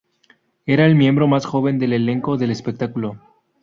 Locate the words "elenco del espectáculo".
1.93-3.19